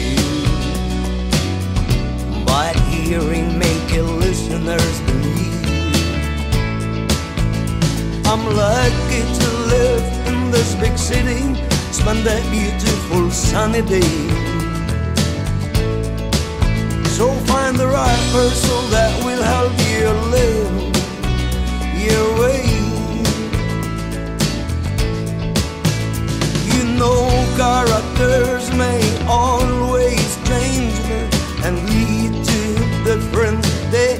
[3.06, 3.90] hearing make
[4.26, 5.66] listeners believe.
[8.32, 11.44] I'm lucky to live in this big city,
[11.94, 14.12] spend a beautiful sunny day.
[17.16, 20.74] So find the right person that will help you live
[22.06, 22.64] your way.
[26.74, 27.20] You know,
[27.60, 29.85] characters may always
[33.36, 34.12] fragrance they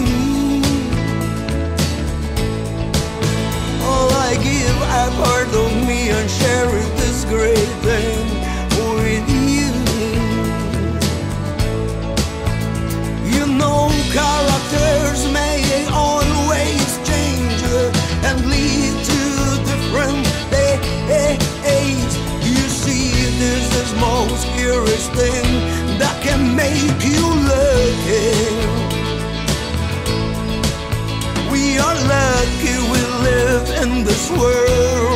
[3.89, 6.67] All I give, I part of me and share
[7.01, 8.25] this great thing
[8.99, 9.54] with you.
[13.57, 17.61] no characters may always change
[18.29, 19.19] and lead to
[19.69, 22.13] different days.
[22.43, 23.07] You see,
[23.41, 25.45] this is most curious thing
[26.01, 28.45] that can make you lucky.
[31.53, 35.14] We are lucky we live in this world.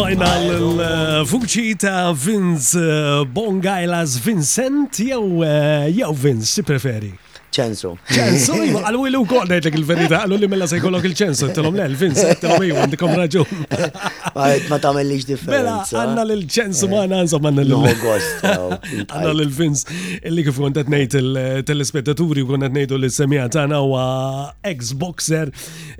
[0.00, 2.80] smajna l-vuċi ta' Vince
[3.36, 7.12] Bongailas Vincent jew eh, jew Vince, si preferi?
[7.54, 7.90] ċensu.
[8.14, 11.86] ċensu, iva, għallu il-lu kol nejtek il-verita, għallu li mella se jkollok il-ċensu, t-telom le,
[11.98, 13.64] Vincent, t-telom ju, għandikom raġun.
[13.70, 15.56] Ma ta' tamellix differenza.
[15.56, 18.44] Mela, għanna l-ċensu ma għanna għansom għanna l-Agost.
[19.10, 19.84] Għanna l-Vince,
[20.30, 23.94] illi kif kontet nejt il-telespettaturi, kontet nejtu l-semija tana u
[24.70, 25.50] ex-boxer,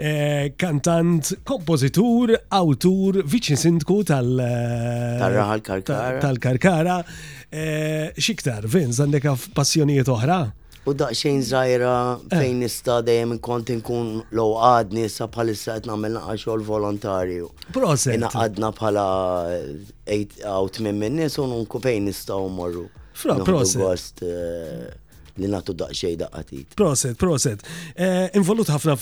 [0.01, 5.21] eh, kantant, kompozitur, autur, viċin sindku eh,
[5.91, 7.03] tal-Karkara.
[7.51, 10.41] Eh, xiktar, Vince, għandek għaf passjonijiet oħra?
[10.89, 11.91] U daqxejn zaħira
[12.31, 12.61] fejn eh.
[12.63, 17.51] nista dejjem kont nkun low għadni nisa bħalissa qed nagħmel naqa' xogħol volontarju.
[17.77, 18.15] Proset.
[18.17, 19.05] Inaqadna bħala
[20.17, 22.87] 8 out minn minn nies u nunku fejn nistgħu morru.
[23.13, 24.25] Fra, proset.
[24.25, 24.89] Eh,
[25.41, 26.75] li natu daqxej daqqatit.
[26.79, 27.65] Proset, proset.
[27.97, 28.95] Eh, involut ħafna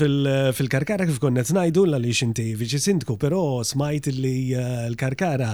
[0.57, 5.51] fil-karkara kif konnet najdu la li xinti viċi sindku, pero smajt li eh, l-karkara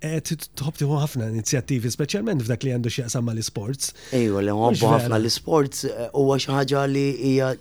[0.00, 3.92] eh, tħobti ħafna inizjattivi, specialment f'dak li għandu xieqsam ma l-sports.
[4.16, 7.54] Ejwa, li ħobbu ħafna l-sports u għaxħaġa li hija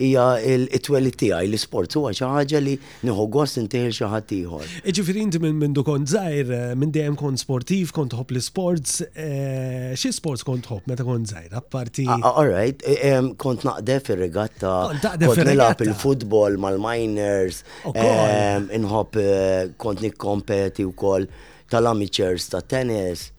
[0.00, 2.74] hija l-itwelli tiegħi l-isport huwa xi ħaġa li
[3.06, 4.70] nieħu gost intejl xi ħadd ieħor.
[4.86, 9.92] Jiġifieri inti minn du kont żgħir eh, minn dejjem kont sportiv, kont ħobb l-isports, eh,
[9.98, 12.06] xi sports kont ħobb meta kont żgħir apparti.
[12.08, 13.12] All right, e-
[13.42, 14.72] kont naqdef ir-regatta,
[15.02, 21.28] kont nilab il-futbol mal-miners, inħobb eh, kont nikkompeti wkoll
[21.72, 23.30] tal-amateurs ta' tennis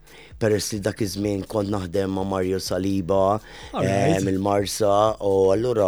[0.44, 3.38] peress li dak iż-żmien kont naħdem ma' Mario Saliba
[3.80, 5.86] eh, mill-Marsa u allura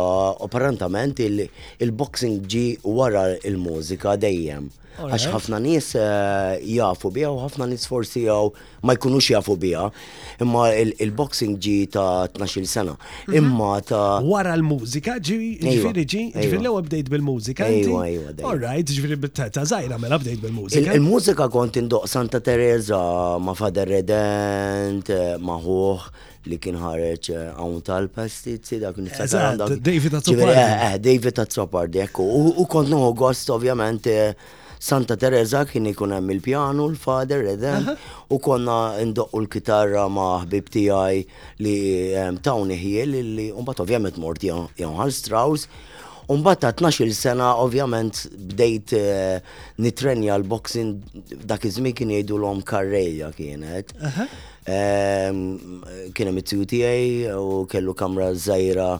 [0.48, 4.72] apparentament il-boxing ġi wara il-mużika dejjem.
[4.96, 9.56] Għax ħafna nis eh, jafu bija u ħafna nis forsi jaw eh, ma jkunux jafu
[9.60, 9.88] bija.
[10.40, 12.94] Imma il-boxing ġi ta' 12 sena.
[13.26, 13.36] Mhm.
[13.40, 17.68] Imma ta' wara l-mużika ġi ġifieri ġi ġifieri l-ewwel bdejt bil-mużika.
[17.68, 18.36] Ejwa, ejwa.
[18.48, 20.96] All right, ġifieri ta' żgħira mela update bil-mużika.
[20.96, 23.02] Il-mużika kont indoq Santa Teresa
[23.40, 26.08] ma' Fader Redent, eh, ma' Hoħ
[26.46, 29.56] li kien ħareċ għawn tal-pastizzi, dak niftakar.
[29.82, 31.00] David Azzopardi.
[31.02, 32.26] David Azzopardi, ekku.
[32.62, 34.06] U kont noħu gost, ovvjament,
[34.86, 37.88] Santa Teresa kien ikun hemm il-pjanu, l-fader edem,
[38.32, 38.76] u konna
[39.10, 41.22] ndoqqu l-kitarra ma' ħbib tiegħi
[41.66, 41.72] li
[42.46, 45.66] tawn iħiel li mbagħad ovvjament mort Johann Strauss.
[46.30, 48.22] Umbat ta' 12 sena ovvjament
[48.52, 49.42] bdejt eh,
[49.82, 50.94] nitrenja l-boxing
[51.50, 53.90] dak iż-żmien kien jgħidu l-om karreja kienet.
[54.66, 58.90] Kien hemm it-tju u kellu kamra żgħira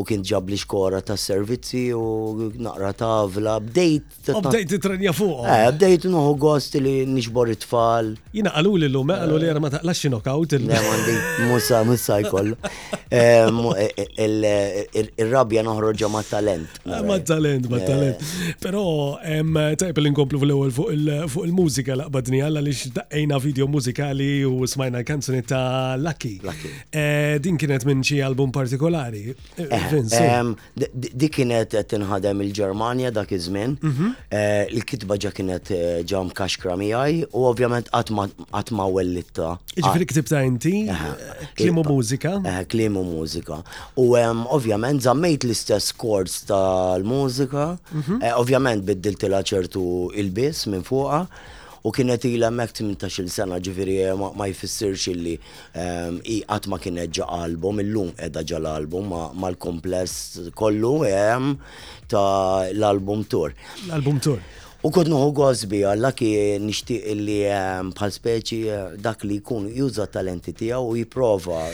[0.00, 4.30] u kien ġab li xkora ta' servizzi u naqra ta' vla bdejt.
[4.46, 5.44] Bdejt trenja fuq.
[5.50, 8.14] Eh, bdejt nuħu gost li nixbor it-tfal.
[8.36, 10.54] Jina għalu li l lum għalu li eh, ma taqlax knockout.
[10.62, 11.16] Ne, għandi,
[11.50, 12.54] musa, musa jkoll.
[13.12, 16.80] Eh, eh, il-rabja noħroġa ma' talent.
[16.88, 18.24] Ah, ma' talent, ma' talent.
[18.64, 18.86] Pero,
[19.80, 25.48] tajb li nkomplu fl-ewel fuq il-mużika laqbadni għalla li xdaqajna video mużikali u smajna kanzunetta
[25.50, 26.36] ta' Lucky.
[27.42, 29.34] Din kienet minn xi album partikolari.
[29.96, 33.72] Eh, di kienet qed tinħadem il-Ġermanja dak iż-żmien.
[33.90, 34.10] Mhm.
[34.30, 39.56] Eh, il-kitba ġa kienet eh, ġom kaxkra miegħi u ovvjament qatt ma wellitta.
[39.74, 40.74] Ġifieri ktibta inti
[41.58, 42.36] klimu mużika?
[42.46, 43.62] Eh u mużika.
[43.96, 48.20] U ovvjament żammejt l-istess kords tal-mużika, mhm.
[48.36, 51.26] ovvjament biddilt ċertu il-biss minn fuqha
[51.84, 55.36] u kienet ila mek 18 sena ġifiri eh, ma jfissirx illi
[55.72, 59.08] ehm, qatt ma kienet ġa album, illum edha ġa l-album
[59.40, 61.54] mal-kompless kollu ehm,
[62.10, 63.54] ta' l-album tour.
[63.88, 64.42] L-album tour.
[64.84, 66.30] U kod nuħu għazbi għallaki
[66.68, 71.64] nishtiq li ehm, bħal speċi eh, dak li jkun juża talenti tijaw u jiprofa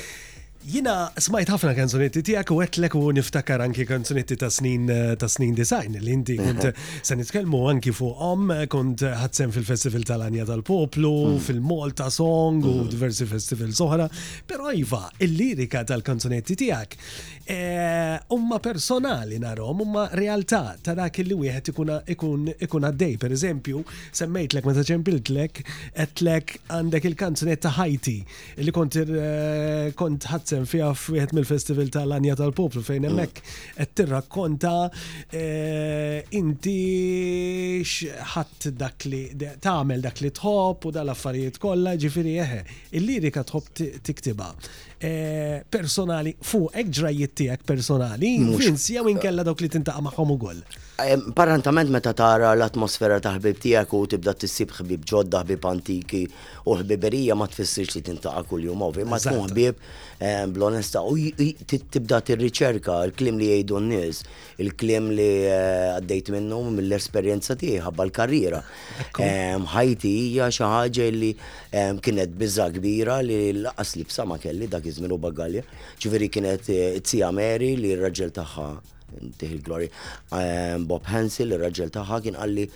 [0.66, 5.52] Jina smajt ħafna kanzunetti tijak u għetlek u niftakar anki kanzunetti ta' snin ta' snin
[5.54, 6.64] design li inti kont
[7.06, 11.44] se nitkellmu anki fuqhom kont ħadsem fil-Festival tal-Anja tal-Poplu, mm.
[11.46, 12.90] fil-Malta Song u mm-hmm.
[12.96, 14.08] diversi festival soħra,
[14.50, 16.98] però iva, il-lirika tal-kanzunetti tijak
[17.46, 21.70] eh, umma personali narom, umma realtà ta' dak li wieħed
[22.10, 23.84] ikun għaddej, per eżempju,
[24.18, 25.62] semmejtlek meta ċempiltlek,
[25.94, 28.18] għetlek għandek il-kanzunetta ħajti
[28.66, 28.76] li
[29.06, 33.40] eh, kont ħadsem sem fija f'wieħed mill-festival tal-Anja tal-Poplu fejn hemmhekk
[33.78, 34.72] qed tirrakkonta
[35.28, 36.78] eh, inti
[37.82, 42.60] x'ħadd dak li tagħmel dak li tħobb u dal-affarijiet kollha ġifieri eħe.
[42.62, 44.50] Eh, il-lirika tħobb tiktiba
[45.00, 50.64] eh, personali fuq hekk ġrajiet tiegħek personali, fins jew inkella dawk li tintaqa' magħhom ukoll.
[51.34, 56.76] Parantament meta tara l-atmosfera ta' ħbib tiegħek u tibda tissib ħbib ġodda, ħbib antiki u
[56.80, 61.18] ħbiberija ma tfissirx li tintaqa' kuljum ovi, ma tkun ħbib bl-onesta u
[61.68, 64.22] tibda tir-riċerka, il-klim li jgħidu n-nies,
[64.64, 68.64] il-klim li eh, għaddejt minnu mill-esperjenza tiegħi ħabba l-karriera.
[69.76, 71.32] Ħajti hija xi ħaġa li
[72.00, 75.68] kienet bizza kbira li l li b'sama ma kelli dak iż-żmien u bagalja,
[76.00, 76.68] ġifieri kienet
[77.04, 78.70] tzija eh, Mary li r-raġel tagħha
[79.20, 79.88] diħ il-glory,
[80.86, 82.68] Bob Hansel, il-raġel taħħa kien għalli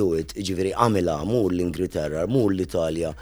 [0.00, 3.12] do it, ġiviri għamila, mur l ingriterra mur l-Italja,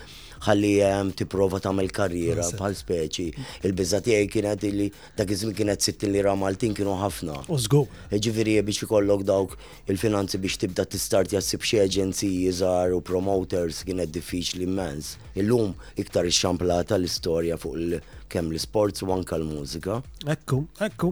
[0.47, 3.25] ħalli ehm, tipprova tagħmel karriera bħal speċi.
[3.67, 7.39] Il-biża tiegħi kienet li dak iż kienet sittin lira Maltin kienu ħafna.
[7.57, 7.81] Użgu.
[8.13, 9.57] Ġifieri biex ikollok dawk
[9.89, 15.15] il-finanzi biex tibda tistart jassib xi aġenziji żgħar u promoters kienet diffiċli immens.
[15.41, 17.99] Illum iktar ix l-istorja fuq il-
[18.31, 19.99] kemm l-sports u anka l-mużika.
[20.33, 21.11] Ekku, ekku.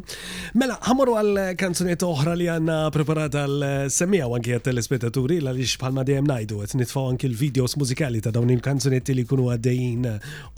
[0.58, 5.76] Mela, ħamru għal kanzuniet oħra li għanna preparata l semija għanki għat telespettaturi l għalix
[5.80, 10.08] bħalma dejjem najdu għet nitfaw anki l-videos mużikali ta' dawn il-kanzunetti li kunu għaddejjin.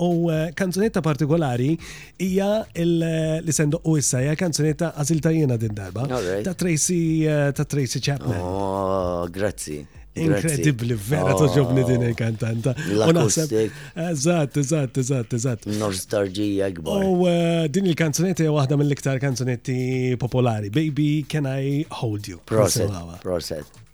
[0.07, 1.73] U eh, kanzunetta partikolari
[2.27, 2.51] hija
[3.45, 8.01] li sendu u issa hija kanzunetta għazil tajjena din darba ta' Tracy eh, ta' Tracy
[8.03, 8.41] Chapman.
[8.43, 9.83] Oh, grazzi.
[10.17, 12.09] Inkredibli, vera toġobni din oh.
[12.11, 12.73] il-kantanta.
[14.07, 15.67] Eżatt, eżatt, eżatt, eżatt.
[15.81, 17.05] Nostalgia gbar.
[17.07, 19.79] U eh, din il-kanzunetti hija waħda mill-iktar kanzunetti
[20.25, 20.73] popolari.
[20.81, 22.41] Baby, can I hold you?
[22.51, 22.93] Proset,
[23.25, 23.85] proset.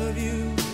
[0.00, 0.67] of you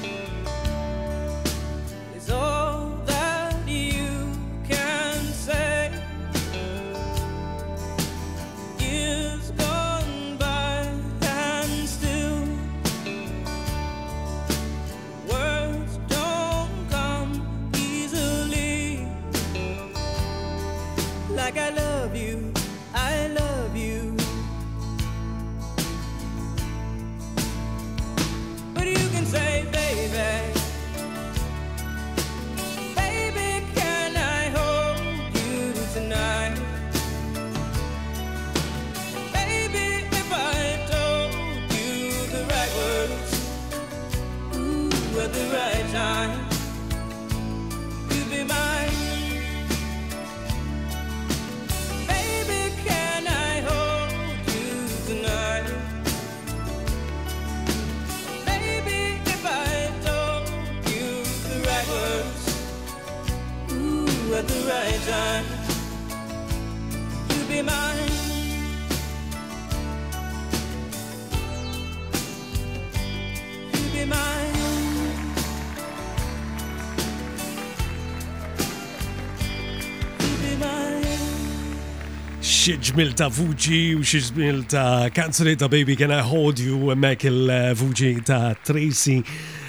[82.64, 86.94] xie ġmil ta' vuġi u xie ġmil ta' kanzoni ta' Baby Can I Hold You
[86.96, 89.18] mek il-vuġi ta' Tracy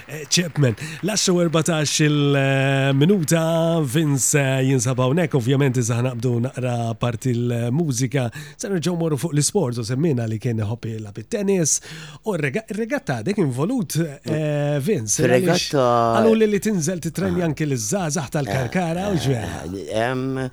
[0.08, 0.78] eh, Chapman.
[1.04, 3.42] Lasċu 14 il-minuta
[3.84, 9.36] Vince eh, jinsabaw nek, ovvijament iżaħna bdu naqra part il mużika sanu ġew morru fuq
[9.36, 11.76] l-sport u semmina li kien hobby la bit-tennis
[12.24, 15.28] u regatta dek involut eh, Vince.
[15.36, 15.84] Regatta.
[16.22, 17.52] Għallu li li tinżel titrenjan ah.
[17.52, 17.76] anki l
[18.22, 20.50] tal-karkara u ġver.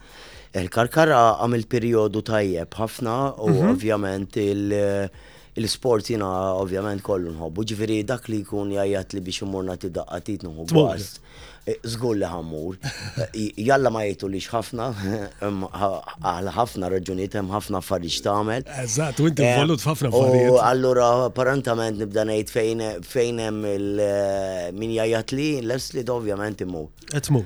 [0.52, 3.70] Il-karkara għam' il periodu tajjeb ħafna u mhm.
[3.72, 6.28] ovvjament il-sport jina
[6.60, 11.22] ovvjament kollu nħobbu, ġviri dak li kun jajat li biex imurna t-daqqatit nħobbu għast.
[11.62, 12.74] Eh, zgur li ħammur.
[13.28, 14.86] Eh, jalla ma jgħidu li ħafna,
[16.26, 18.64] għal ħafna raġuniet, hemm ħafna affarijiet xtamel.
[18.82, 20.56] Eżat, u inti eh, volut ħafna affarijiet.
[20.66, 26.88] Allura apparentament nibda ngħid fejn fejn hemm min jgħajat li leslid ovvjament imur.
[27.14, 27.44] Etmu.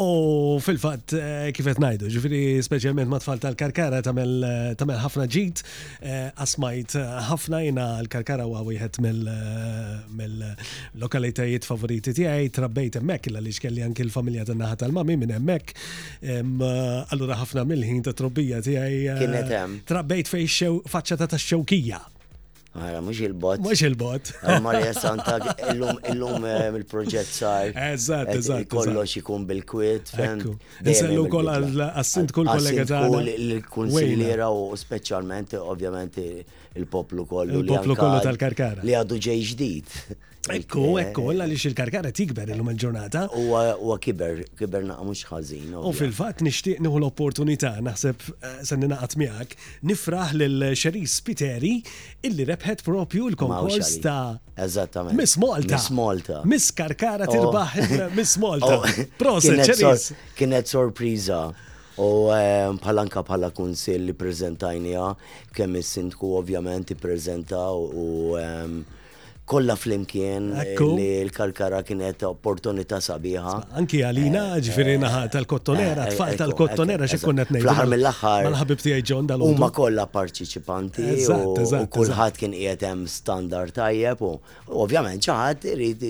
[0.00, 1.12] U fil-fatt
[1.58, 5.60] kif najdu, ngħidu, ġifieri speċjalment ma tal-karkara tamel ħafna ġit,
[6.40, 6.96] asmajt
[7.28, 14.44] ħafna jina l-karkara u għawijħet mill-lokalitajiet favoriti tiegħi, trabbejt emmek illa biex kelli anki l-familja
[14.46, 15.74] ta' naħat tal-mami minn hemmhekk.
[17.12, 21.98] Allura ħafna mill-ħin ta' trobbija tiegħi eh, trabbejt fej faċċa ta' xewkija.
[22.78, 23.62] Għara, mux il-bot.
[23.64, 24.28] Mux il-bot.
[24.62, 25.38] Marja Santa,
[25.72, 27.72] illum eh, il-proġett sar.
[27.88, 28.68] Eżat, eżat.
[28.70, 30.12] Kollox ikun bil-kwit.
[30.86, 31.48] Nsellu kol
[31.88, 33.24] għassint kull kollega tagħna.
[33.32, 36.20] Il-kunsiljera u speċjalment, ovvjament,
[36.78, 37.64] il-poplu kollu.
[37.64, 38.86] Il-poplu kollu tal-karkara.
[38.86, 39.98] Li għadu ġej ġdid.
[40.48, 43.24] Ekku, ekku, li il-karkara tikber il lum il-ġurnata.
[43.86, 45.72] U kiber, kiber naqmux mux ħazin.
[45.76, 49.56] U fil-fat nishtiq nuhu l-opportunità, naħseb eh, sannina naqat miegħek,
[49.90, 51.72] nifraħ l-xeris Piteri
[52.24, 55.18] illi rebħet propju l konkurs ta' Eżattament.
[55.18, 55.74] Miss Malta.
[55.74, 56.40] Miss Malta.
[56.54, 57.34] Miss Karkara oh.
[57.34, 58.76] tirbaħ Miss Malta.
[58.78, 59.08] Oh.
[59.20, 60.12] Proset, ċeris.
[60.38, 61.42] Kienet sorpriza.
[61.98, 62.30] U
[62.84, 65.10] palanka eh, pala kunsil li prezentajnija,
[65.58, 68.78] kemm is-sindku ovvjament i prezenta u ehm,
[69.48, 70.50] kolla flimkien
[70.98, 73.54] li l-karkara kienet opportunità sabiħa.
[73.80, 77.62] Anki għalina eh, ġifiri eh, naħa tal-kottonera, eh, tfal tal-kottonera xekkunnet nejn.
[77.64, 78.46] Fl-ħar mill-ħar.
[78.50, 84.32] Mal-ħabib tijaj ġon dal Umma kolla parċiċipanti u kullħat kien jietem standard tajjeb u
[84.84, 86.04] ovvjament ċaħat irrit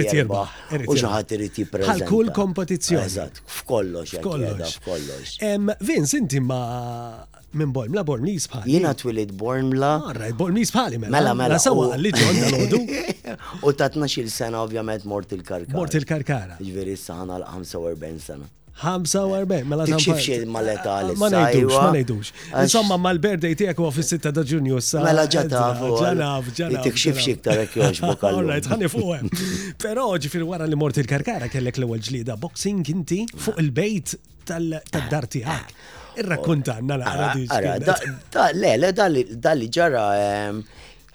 [0.00, 1.98] jirbaħ u ċaħat irrit jiprezenta.
[1.98, 3.04] Għal-kull kompetizjoni.
[3.04, 4.16] Eżat, f'kollox.
[4.20, 5.36] F'kollox.
[5.84, 6.64] Vince, inti ma
[7.56, 8.66] Minn Bormla, Bormli jisbħal.
[8.70, 9.92] Jina twilid Bormla.
[10.04, 11.08] Marra, Bormli jisbħal mela.
[11.16, 11.58] Mela, mela, mela.
[11.62, 12.80] Sawa għalli ġonna l-ħodu.
[13.70, 15.74] U ta' 12 sena ovvjament mort il-karkara.
[15.74, 16.60] Mort il-karkara.
[16.62, 18.46] Ġveri sana l-45 sena.
[18.80, 21.18] 45, mela ta' xif xie maleta għalis.
[21.20, 22.30] Ma nejdux, ma nejdux.
[22.62, 25.02] Insomma, ma l-berdej tijak u fis 6 ta' ġunju s-sa.
[25.10, 25.82] Mela ġataf.
[25.98, 26.86] Ġanaf, ġanaf.
[26.86, 28.38] Tik xif xie ktar ek joġ bokal.
[28.44, 29.26] Alright, ħani fuqem.
[29.82, 34.14] Pero ġifir wara li mort il-karkara kellek l-ewel ġlida boxing inti fuq il-bejt
[34.48, 35.74] tal-dar tijak.
[36.16, 37.32] Irrakkuntanna la
[38.52, 40.04] Le, le, dalli ġara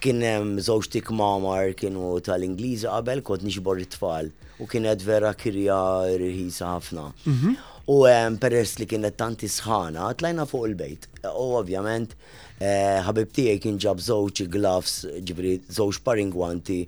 [0.00, 0.20] kien
[0.66, 5.78] żewġ mamar kienu tal-Ingliżi qabel kont nixbor it-tfal u kienet vera kirja
[6.20, 7.04] rħisa ħafna.
[7.26, 7.56] Mhm.
[7.86, 7.96] U
[8.42, 11.08] peress li kienet tanti sħana, tlajna fuq il-bejt.
[11.34, 12.16] U ovvjament
[12.60, 16.80] eh, ħabib tiegħi kien ġab żewġ gloves, ġibri żewġ paringwanti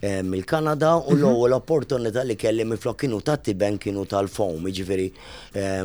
[0.00, 1.18] il kanada u mhm.
[1.24, 5.10] l-ewwel opportunità li kelli miflok kienu ta' tiben kienu tal-fom, jiġifieri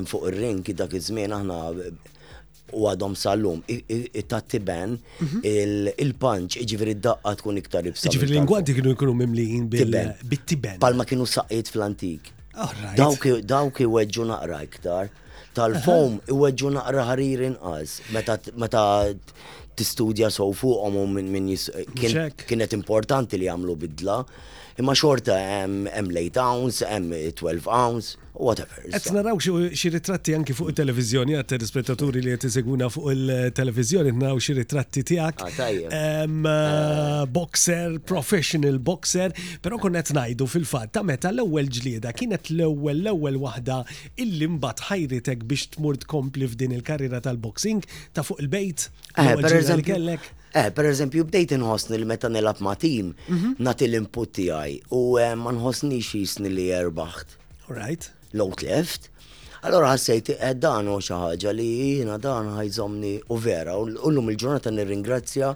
[0.06, 1.56] fuq ir-rinki dak iż-żmien aħna
[2.78, 5.98] u għadhom sal-lum, it-tattiben, mhm.
[6.02, 8.06] il-punch, iġifiri d-daqqa tkun iktar ibsa.
[8.10, 10.78] Iġifiri l-ingwaddi kienu jkunu mimlijin bil-tiben.
[10.82, 12.30] Palma kienu saqqiet fl-antik.
[12.98, 15.10] Dawk iweġġu naqra iktar.
[15.58, 17.98] Tal-fom iweġġu naqra ħarir inqas.
[18.14, 18.88] Meta
[19.78, 21.50] tistudja sow fuqhom u minn
[22.50, 24.20] kienet importanti li jagħmlu bidla
[24.80, 28.72] imma xorta hemm late ounce, hemm 12 ounce, whatever.
[28.90, 34.42] Qed naraw xi ritratti anki fuq it-televiżjoni għat rispettaturi li qed iseguna fuq il-televiżjoni naraw
[34.42, 35.46] xi ritratti tiegħek.
[35.46, 36.00] Ah, ah.
[36.00, 43.04] eh, boxer, professional boxer, però kon qed ngħidu fil-fatt ta' meta l-ewwel ġlieda kienet l-ewwel
[43.06, 43.80] l-ewwel waħda
[44.26, 47.86] illi mbagħad ħajritek biex tmur tkompli f'din il-karriera tal-boxing
[48.18, 48.90] ta' fuq il-bejt.
[49.14, 50.34] Eh, per kellek.
[50.54, 53.56] Eh, per eżempju, bdejt inħossni li meta nilab ma' tim, mhm.
[53.66, 57.38] nati l-input tiegħi u eh, ma nħosni xisni li jerbaħt.
[57.70, 58.12] Alright.
[58.38, 59.10] Lot left.
[59.66, 64.30] Allora ħassejt eh, dan u xi ħaġa li jiena dan ħajżomni u vera u llum
[64.34, 65.50] il-ġurnata nirringrazzja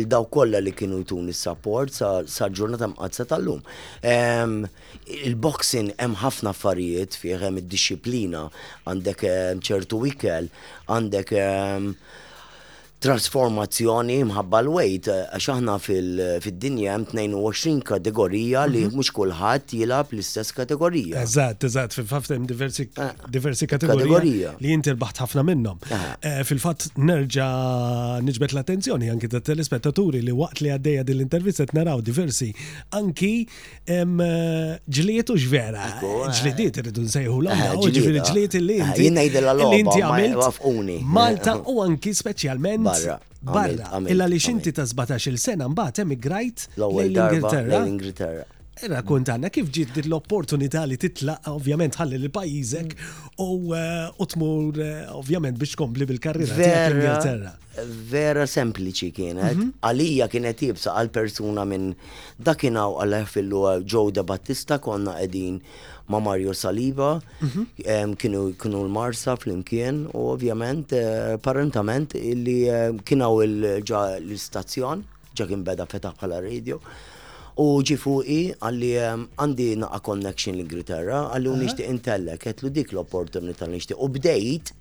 [0.00, 3.60] il daw kollha li kienu jtuni s-support sa ġurnata mqazza tal-lum.
[4.02, 8.48] Il-boxing hemm ħafna affarijiet fih hemm id-disciplina,
[8.90, 9.22] għandek
[9.62, 10.50] ċertu wikel,
[10.90, 11.36] għandek
[13.00, 18.98] trasformazzjoni mħabba l-wejt, eh, għax aħna fil-dinja hemm 22 kategorija li mhm.
[18.98, 21.22] mhux kulħadd jilgħab l-istess kategorija.
[21.22, 23.14] Eżatt, eżatt, fil-fatt hemm diversi ah.
[23.32, 25.80] diversi kategorija li inti rbaħt ħafna minnhom.
[25.96, 26.10] Ah.
[26.20, 27.48] Eh, fil-fatt nerġa'
[28.28, 32.50] niġbet l-attenzjoni anki ta' telespettaturi li waqt li għaddejja din l-intervista naraw diversi
[33.00, 33.32] anki
[33.90, 35.88] ġliet u ġvera.
[35.88, 36.28] Eh.
[36.40, 37.80] Ġlidiet irridu nsejħu l-għamla,
[38.28, 39.08] ġliet li inti.
[39.08, 43.20] Jien ngħidilha Malta u anki speċjalment barra.
[43.42, 43.86] Barra.
[44.12, 47.82] Illa li xinti ta' 17 sena mbagħad emigrajt l-Ingilterra.
[47.84, 48.46] L-Ingilterra.
[48.80, 53.34] Era kont għanna kif ġiet dit l-opportunità li titlaq ovvjament ħalli l pajjiżek mm.
[53.36, 57.52] eh, u tmur eh, ovvjament biex kompli bil-karriera Ingilterra.
[58.10, 59.68] Vera sempliċi kienet, mhm.
[59.86, 61.90] għalija kienet jibsa għal persuna minn
[62.44, 65.60] dakinaw għal fil-lu Joe Battista konna edin
[66.10, 68.16] ma' Mario Saliba, mhm.
[68.20, 75.04] kienu kienu l-Marsa fl-imkien u ovvjament eh, parentament illi eh, kienaw il-ġa l-istazzjon,
[75.38, 76.80] ġa kien beda feta bħala radio.
[77.62, 83.66] U ġi fuqi għalli għandi naqa connection l-Ingilterra, għalli u nishti intellek, għetlu dik l-opportunita
[83.68, 84.74] l-nishti, U bdejt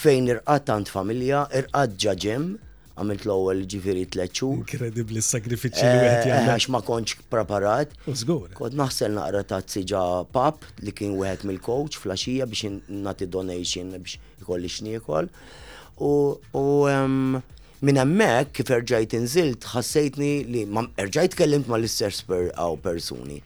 [0.00, 2.48] fejn irqat tant familja, irqat ġaġem,
[2.96, 4.54] għamilt l-ewwel ġifieri t xhur.
[4.62, 6.46] Inkredibbli s-sagrifiċċji li wieħed eh, jagħmel.
[6.46, 7.92] Eh, għax ma kontx preparat.
[8.06, 12.72] Kod Kont naħsel naqra t-sġa pap li kien wieħed mill-coach flaxija biex
[13.04, 15.28] nati donation biex ikolli x'niekol.
[16.00, 16.64] U
[17.84, 20.64] minn hemmhekk kif erġajt inżilt ħassejtni li
[21.04, 23.42] erġajt kellimt mal-istess persuni.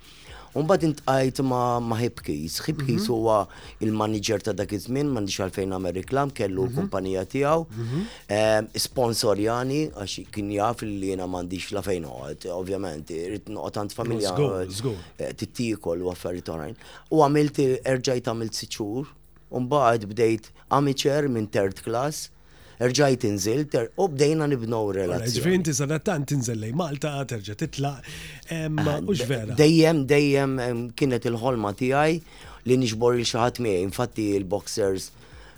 [0.56, 2.58] Unbad intqajt ma, ma Hipkis.
[2.66, 3.12] Hipkis mhm.
[3.12, 3.46] huwa
[3.84, 7.30] il-manager ta' dak iż-żmien, m'għandix għalfejn nagħmel reklam, kellu l-kumpanija mhm.
[7.34, 7.84] tiegħu.
[7.84, 8.80] Mhm.
[8.86, 14.34] Sponsorjani għax kien jaf li jiena m'għandix la fejn noqgħod, ovvjament, irid noqgħod għand familja.
[15.28, 16.76] Eh, tittikol u affarijiet orajn.
[17.14, 19.12] U għamilt erġajt għamilt siċur,
[19.70, 22.28] bad bdejt amiċer minn third class
[22.80, 23.64] rġajt inżil,
[24.00, 25.34] u bdejna nibnow relazzjoni.
[25.36, 28.68] Ġifri inti sanattan tinżil lej Malta, terġa titla, ah,
[29.04, 29.54] mux vera.
[29.58, 30.54] Dejjem, dejjem
[30.96, 32.16] kienet il-ħolma tiegħi
[32.70, 35.10] li nixbor li xaħat miegħi, infatti il-boxers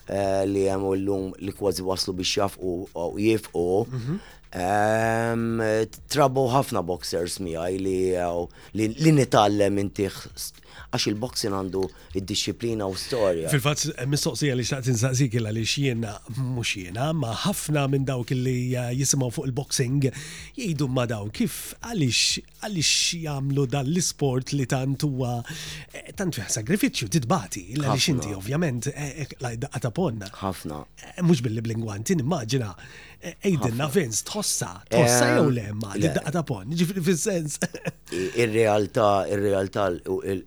[0.09, 4.21] eh, li jemu l-lum li kważi waslu biex jafqu u jifqu, mhm.
[4.53, 11.81] Trabu ħafna boxers għaj uh, li li nitallem inti għax il-boxing għandu
[12.21, 13.49] id-disciplina u storja.
[13.49, 18.33] Fil-fat, eh, mistoqsija li xtaqt insaqsik illa li xiena mux jiena, ma ħafna minn dawk
[18.37, 22.91] li eh, jisimaw fuq il-boxing jgħidu ma dawn kif għalix għalix
[23.23, 28.91] jgħamlu dal-sport li tant huwa eh, tant fiħ sagrifiċċju titbati, illa li xinti ovvjament
[29.41, 30.29] lajda għataponna.
[30.43, 30.83] ħafna.
[31.25, 32.69] Mux billi blingwanti, immaġina
[33.23, 37.61] Ejdinna Vince, tħossa, tħossa jew ma, li daqqa ta' pon, ġifri fil-sens.
[38.19, 39.85] Ir-realtà, ir-realtà,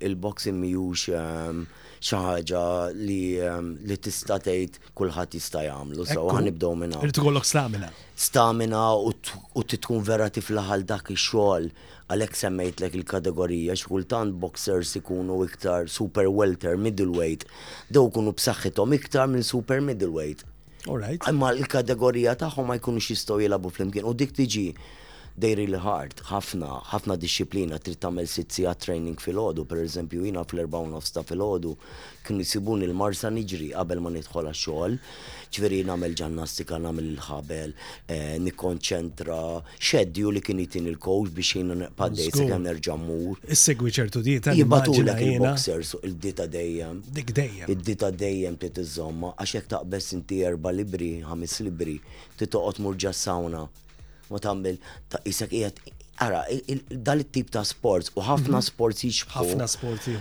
[0.04, 1.62] il-boxing miux ehm,
[2.10, 2.64] xaħġa
[3.00, 7.08] li ehm, li tista' tgħid kulħadd jista' jagħmlu, so ħanibdew minn hawn.
[7.08, 7.92] Irid ikollok stamina.
[8.28, 11.70] Stamina u titkun vera tiflaħal dak ix-xogħol
[12.12, 17.48] għalhekk semmejtlek il-kategorija x'kultant boxers ikunu iktar super welter middleweight,
[17.90, 20.44] dew kunu b'saħħithom iktar minn super middleweight
[21.30, 24.68] Imma l-kategorija tagħhom ma jkunux jistgħu fl flimkien u dik tiġi
[25.38, 30.80] they really hard, ħafna, ħafna disciplina, trid tagħmel sitzija training fil-ħodu, per eżempju jina fl-erba'
[30.94, 31.74] nofsta fil-ħodu,
[32.26, 34.96] kienu jisibun il-marsa niġri qabel ma nidħol għax-xogħol,
[35.58, 37.76] ċveri nagħmel ġannastika, nagħmel il-ħabel,
[38.08, 39.42] eh, nikkonċentra,
[39.76, 43.46] xedju li kien itin il kowx biex jina paddej se kien nerġammur.
[43.52, 44.56] Is-segwi ċertu dieta.
[44.56, 47.04] Jibatulek il-boxers il-dita dejjem.
[47.20, 47.72] Dik dejjem.
[47.76, 52.00] Id-dita dejjem titizzomma, għax jekk taqbess inti erba libri, ħames libri,
[52.40, 53.28] titoqgħod mur ġas
[54.34, 54.80] Ma tammil
[55.14, 55.82] ta' isek qiegħed
[56.26, 56.42] ara
[57.08, 58.68] dal tip ta' sports u ħafna mhm.
[58.70, 59.30] sports jiexħu.
[59.36, 60.12] Ħafna sports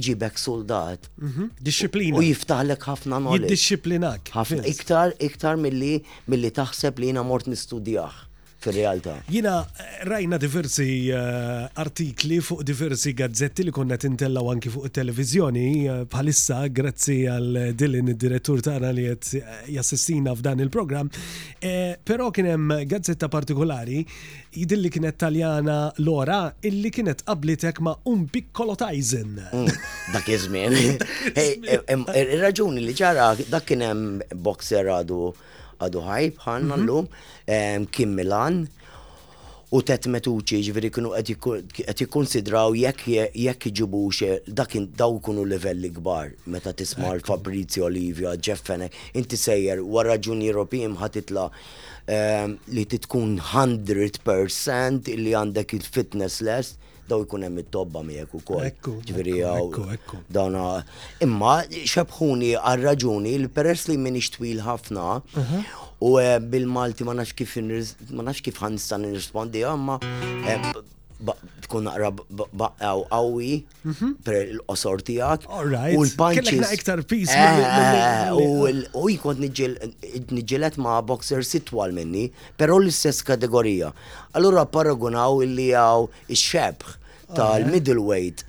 [0.00, 1.08] Iġibek soldat.
[1.28, 1.48] Mhm.
[1.70, 2.20] Disciplina.
[2.22, 3.48] U jiftaħlek ħafna knowledge.
[3.52, 4.32] Jiddisciplinak.
[4.40, 5.92] Ħafna iktar iktar milli
[6.34, 8.20] milli taħseb li jiena mort nistudjah
[8.62, 9.16] fil-realtà.
[9.26, 15.64] Jina eh, rajna diversi uh, artikli fuq diversi gazzetti li konna tintellaw anki fuq televizjoni
[15.90, 19.42] eh, bħalissa uh, grazzi għal Dylan id-direttur tagħna li qed
[19.74, 21.10] jassistina f'dan il-programm.
[21.58, 24.02] Eh, però kien hemm gazzetta partikolari
[24.52, 29.34] jidilli kienet taljana l-ora illi kienet qablitek ma' un piccolo tajzen.
[29.42, 29.78] Mm,
[30.14, 30.50] dak iż
[32.22, 35.26] Ir-raġuni li ġara dak kien hemm boxer għadu
[35.84, 36.84] għadu ħajb ħanna mhm.
[36.86, 38.62] l-lum, Kim Milan,
[39.72, 44.20] u tet metuċi ġveri kunu għet jikonsidraw jekk ġibux
[44.58, 50.98] dakin daw kunu livelli gbar meta tismar fabrizio Olivia, ġeffene, inti sejjer wara ġun European
[51.00, 51.46] ħatitla
[52.76, 56.78] li titkun 100% li għandek il-fitness list
[57.12, 58.68] jistgħu jkun hemm it-tobba miegħek ukoll.
[59.06, 59.92] Ġifieri hawn
[60.28, 60.84] dawna
[61.22, 65.20] imma xebħuni għar-raġuni li peress li m'iniex twil ħafna
[66.02, 67.56] u eh, bil-Malti ma nafx kif
[68.16, 70.00] ma nafx kif ħanista nirrispondi imma
[70.46, 70.72] eh,
[71.62, 73.50] tkun naqra baqqaw qawwi
[73.86, 74.08] mhm.
[74.26, 75.44] per l-qosor tiegħek.
[75.46, 76.72] U l-punches.
[76.74, 77.30] iktar pis.
[78.98, 82.24] U jkont nġilet ma' boxer sitwal minni,
[82.58, 83.92] però l-istess kategorija.
[84.34, 86.98] Allura paragunaw illi għaw ix-xebħ
[87.34, 88.44] tal-middleweight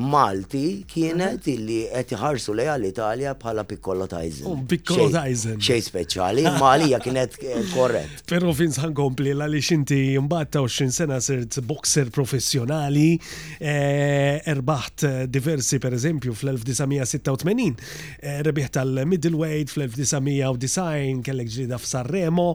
[0.00, 4.46] Malti kienet illi qed iħarsu lejha l-Italja bħala Piccolo Tyson.
[4.48, 5.58] Oh, Piccolo tajzen.
[5.60, 8.22] Xej speċjali, Malija kienet eh, korrett.
[8.30, 13.18] Però fin san kompli la li xinti mbagħad ta' 20 sena sirt boxer professjonali,
[13.60, 17.84] eh, erbaħt diversi per eżempju fl-1986,
[18.22, 22.48] eh, rebiħ tal-middleweight fl-1990, kellek ġrida f'Sanremo,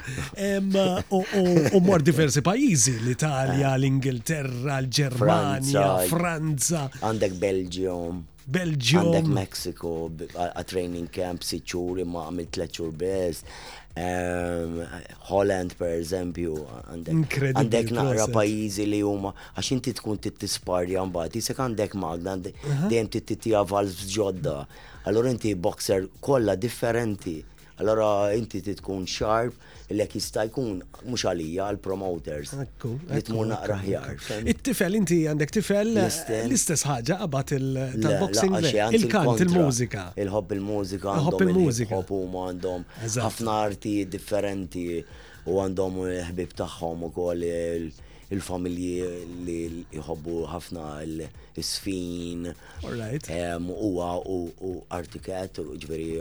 [1.74, 3.78] u mor diversi pajizi l-Italja, eh.
[3.78, 6.87] l-Ingilterra, l-Germania, Franza.
[7.02, 8.24] Għandek Belgium.
[8.50, 9.11] Belgium.
[9.11, 9.90] Għandek Mexico,
[10.42, 13.44] a training camp siċuri ma għamil tleċur bez.
[14.00, 14.76] Um,
[15.28, 16.52] Holland per eżempju,
[16.94, 23.64] għandek naqra pajizi li huma għax inti tkun tittisparja mbagħad, isek għandek magna dejjem tittitija
[23.66, 24.59] valves ġodda.
[25.11, 27.38] Allora inti boxer kollha differenti
[27.80, 29.56] Allora inti titkun sharp
[29.96, 32.52] l-ek jista' jkun mhux għalija għall promoters.
[32.52, 34.10] Li naqra ħjar.
[34.52, 38.58] It-tifel inti għandek tifel l-istess ħaġa qabad il-boxing
[39.00, 40.04] il-kant il-mużika.
[40.20, 42.02] il hobb il-mużika għandhom il-mużika.
[42.12, 42.84] huma għandhom
[43.16, 44.84] ħafna arti differenti
[45.48, 47.46] u għandhom ħbib tagħhom ukoll
[48.30, 48.98] il-familji
[49.48, 49.58] li
[49.96, 52.44] jħobbu ħafna l-sfin.
[52.84, 53.32] All right.
[53.80, 56.12] Uwa u artiket, ġveri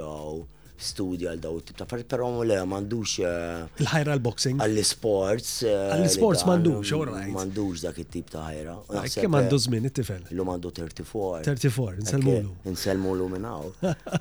[0.79, 4.61] studja għal daw tip ta' affarijiet, però le m'għandux eh, il-ħajra l-boxing.
[4.63, 7.33] għall sports eh, għall sports m'għandux, all right.
[7.35, 8.75] M'għandux dak it-tip ta' ħajra.
[8.95, 10.23] Għakke ah, għandu żmien it-tifel?
[10.31, 11.43] Illum għandu 34.
[11.47, 12.53] 34, inselmulu.
[12.71, 13.71] Inselmulu minn għaw.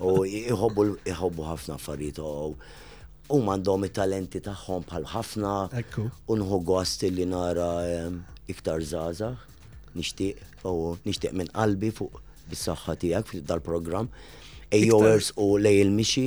[0.02, 2.18] U jħobbu ħafna affarijiet
[3.28, 5.52] u mandom it-talenti tagħhom bħal ħafna.
[5.82, 6.08] Ekku.
[6.34, 7.70] Unħu gost li nara
[8.50, 9.36] iktar zaza,
[9.94, 12.18] Nishtiq, u nixtieq minn qalbi fuq
[12.50, 14.10] bis-saħħa tiegħek dal-programm
[14.76, 16.24] ejjowers u lej il-mixi,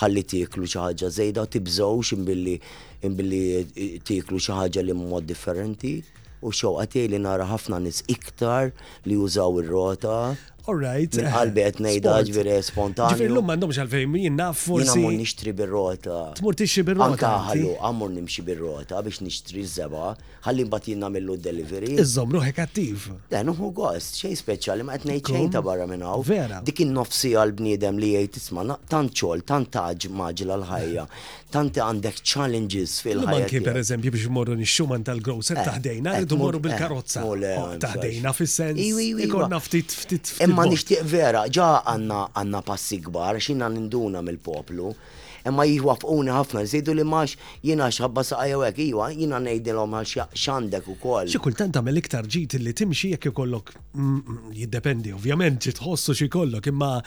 [0.00, 2.54] ħalli tieklu xi ħaġa żejda, tibżgħux imbilli
[3.06, 3.42] imbilli
[3.84, 5.92] e, tieklu xi ħaġa li mod differenti
[6.42, 8.72] u xewqa li nara ħafna nis iktar
[9.06, 10.16] li jużaw ir-rota
[10.68, 11.16] all Alright.
[11.34, 13.14] Qalbi qed ngħidha ġifieri spontanju.
[13.14, 14.88] Ġifieri llum m'għandhomx għalfejn jien naf forsi.
[14.88, 16.16] Jien ammur nixtri bir-rota.
[16.38, 17.12] Tmur tixtri bir-rota.
[17.14, 20.10] Anka ħallu ammur nimxi bir-rota biex nixtri żeba,
[20.44, 21.94] ħalli mbagħad jien nagħmel delivery.
[22.02, 23.08] Iżżomm ruħek attiv.
[23.32, 26.26] Le nuħu gost, xejn speċjali ma qed ngħid xejn ta' barra minn hawn.
[26.28, 26.60] Vera.
[26.68, 31.06] Dik in-nofsi għall-bniedem li jgħid isma' tant xogħol, tant taġ maġla l-ħajja,
[31.56, 33.48] tant għandek challenges fil-ħajja.
[33.48, 34.76] Anki per eżempju biex eh, eh, morru nix
[35.08, 37.24] tal-grocer oh, taħdejna, rridu morru bil-karozza.
[37.88, 38.84] Taħdejna fis-sens.
[39.28, 40.34] Ikonna ftit ftit.
[40.58, 44.90] Ma nixtieq vera, ġa għandna passi kbar, xina ninduna mill-poplu
[45.46, 49.94] imma jwafquni ħafna, zidu li max jina xabba saqajja għek, iwa, jina nejdilom
[50.34, 51.28] xandek u kol.
[51.30, 56.70] Xikultant għamil iktar ġit li timxi jek ikollok mm, mm, jiddependi ovvjament, tħossu xie kollok,
[56.72, 56.98] imma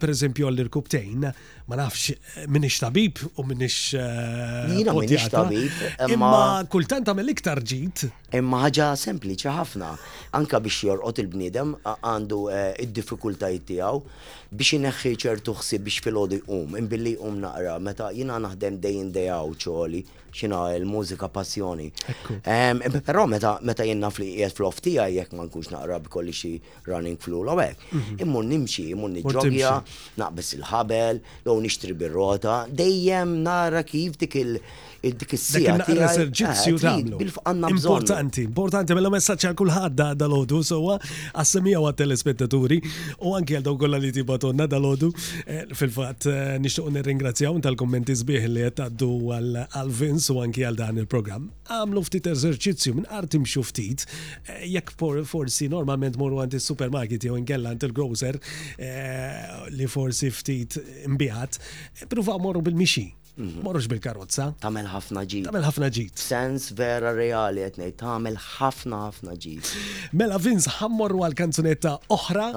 [0.00, 1.26] per eżempju l irkuptejn
[1.70, 3.94] ma nafx minix tabib u minix.
[3.94, 5.76] Eh, jina minix tabib.
[6.10, 8.08] Imma kultant għamil iktar ġit.
[8.34, 9.90] Imma ħaġa sempliċi ħafna,
[10.38, 14.00] anka biex jorqot il-bnidem għandu eh, id diffikultajiet tijaw,
[14.50, 19.28] biex ineħħi ċertu ħsieb biex fil-ħodu jqum, imbilli naqra, meta jina naħdem day in day
[19.30, 21.90] out xogħli, xina il-mużika passjoni.
[23.04, 23.26] Però
[23.66, 26.52] meta jenna fl-qiet fl-off tiegħi jekk ma nkunx naqra bikolli xi
[26.88, 27.80] running flu l hekk.
[27.94, 28.20] Mhm.
[28.24, 29.72] Immun nimxi, immun nġogja,
[30.22, 34.60] naqbis il-ħabel, jow nixtri bil rota dejjem nara kif dik il-
[35.02, 35.76] dik is-sija.
[35.80, 37.16] eserġizzju eh, tagħmlu.
[37.70, 40.98] Importanti, importanti mela messaċa għal kulħadd dal-ħodu sewwa
[41.34, 42.78] assemija għat telespettaturi
[43.24, 45.10] u anke għal daw kolla li tibatonna dal-ħodu.
[45.46, 50.76] Eh, fil-fatt eh, nishtuqni ringrazzjaw tal-kommenti sbieħ li għattaddu għaddu għal alvin Sessions anki għal
[50.78, 54.92] dan il program għamlu ftit eżerċizzju minn artim xuftit eh, jekk
[55.32, 58.38] forsi normalment morru għanti supermarket jew inkella il-grocer
[58.78, 60.78] eh, li forsi ftit
[61.08, 63.62] mbiħat, eh, pruva morru bil-mixi Mhm.
[63.64, 64.50] Morrux bil-karozza.
[64.60, 65.44] Tamel ħafna ġit.
[65.46, 66.18] Tamel ħafna ġit.
[66.18, 69.70] Sens vera reali għetnej, tamel ħafna ħafna ġit.
[70.18, 72.48] Mela Vince, ħammor għal kanzunetta oħra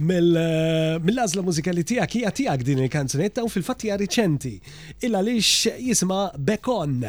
[0.00, 4.54] mill-azla eh, mużikali tijak, hija tijak din il-kanzunetta u fil-fat hija riċenti.
[5.08, 7.00] Illa lix jisma Bekon.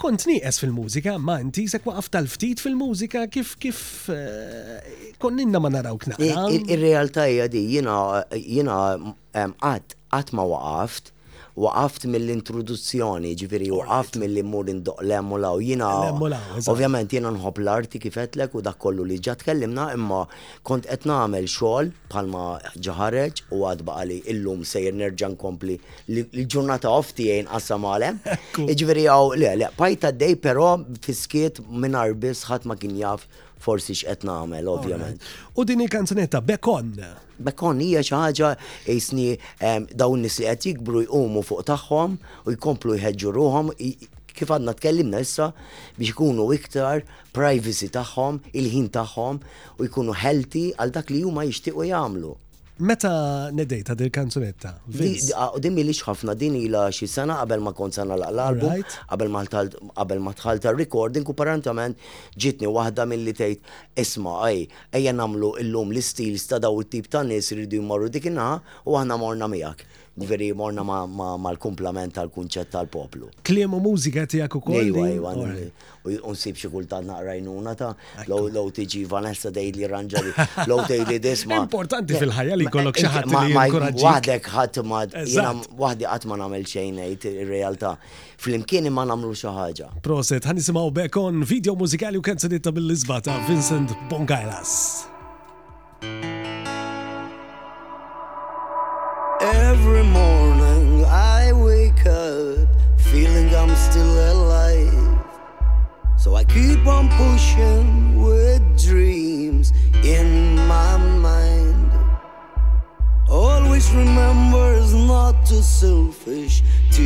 [0.00, 5.98] Kont nieqes fil-mużika, ma inti se waqaf tal-ftit fil-mużika kif kif eh, konninna ma naraw
[6.12, 6.50] naqra.
[6.58, 8.82] Ir-realtà hija di, jina jina
[9.38, 11.14] għad ma waqaft
[11.60, 15.88] waqaft mill-introduzzjoni, ġifiri, waqaft mill immur indoq l-emmolaw, jina,
[16.72, 20.22] ovvjament jina nħob l-arti kifetlek u dakollu li ġat kellimna, imma
[20.66, 22.44] kont qed nagħmel xogħol bħalma
[22.86, 25.76] ġaħareġ u għad baqali illum sejr nerġan nkompli
[26.14, 28.22] l-ġurnata ofti jien nqassam għalem.
[28.70, 30.72] Ġifiri għaw, le, le, pajta dej pero
[31.04, 33.28] fiskiet minn arbis ħadd ma kien jaf
[33.64, 35.26] forsi x'qed nagħmel ovvjament.
[35.60, 36.90] U din il-kanzunetta Bekon.
[37.48, 38.50] Bekon hija xi ħaġa
[38.88, 39.28] jisni
[40.02, 43.72] dawn nies li qed jikbru jqumu fuq tagħhom u jkomplu jħeġġu ruhom
[44.30, 45.50] kif għadna tkellimna issa
[45.98, 47.02] biex ikunu iktar
[47.36, 49.42] privacy tagħhom, il-ħin tagħhom
[49.80, 52.36] u jkunu healthy għal dak li huma jixtiequ jagħmlu.
[52.80, 53.08] Meta
[53.52, 54.70] għad il kanzunetta?
[55.36, 58.80] Ah, din mi ħafna din ila xi sena qabel ma kont sena l-album,
[59.20, 62.00] qabel ma tħalt recording u parantament
[62.32, 64.64] ġitni waħda mill-li tgħid isma' ej,
[64.96, 68.48] ejja nagħmlu illum l-istils ta' daw it-tip ta' nies iridu jmorru dikinha
[68.88, 69.84] u aħna morna miegħek.
[70.24, 71.06] Veri morna ma,
[71.50, 73.28] l kumplament tal-kunċett tal-poplu.
[73.46, 74.88] Klima mużika ti għak u koll.
[74.90, 77.92] Iwa, iwa, unsib xie kultan naqrajnuna ta'
[78.28, 80.32] low tiġi Vanessa dej li Ranġali,
[80.68, 81.62] law low li Disma.
[81.64, 84.02] Importanti fil-ħajja li kollok xaħat li jinkoraġi.
[84.04, 85.02] Wahdek ħat ma,
[85.84, 87.94] wahdi għat ma namel xejnejt il realta
[88.40, 89.92] fl imkini ma namlu xaħġa.
[90.04, 95.06] Proset, għan nisimaw bekon video mużikali u kanzunetta bil-lizbata Vincent Bongailas.
[96.00, 96.39] thank you
[99.82, 105.24] Every morning I wake up feeling I'm still alive.
[106.18, 109.72] So I keep on pushing with dreams
[110.04, 110.30] in
[110.66, 111.90] my mind.
[113.26, 116.62] Always remember it's not too selfish
[116.92, 117.04] to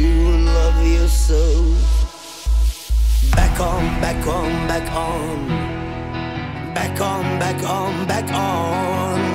[0.56, 1.78] love yourself.
[3.36, 5.38] Back on, back on, back on.
[6.74, 9.33] Back on, back on, back on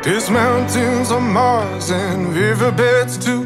[0.02, 3.44] There's mountains on Mars and riverbeds too.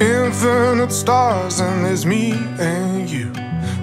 [0.00, 3.30] Infinite stars, and there's me and you.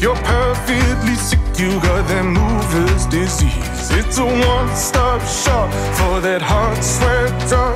[0.00, 3.90] You're perfectly sick, you got that mover's disease.
[3.90, 7.74] It's a one stop shop for that hot sweat drug.